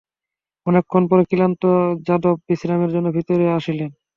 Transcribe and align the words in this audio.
অনেকক্ষণ 0.67 1.03
পরে 1.09 1.23
ক্লান্ত 1.31 1.63
যাদব 2.07 2.35
বিশ্রামের 2.47 2.93
জন্য 2.95 3.07
ভিতরে 3.17 3.45
আসিলেন। 3.57 3.89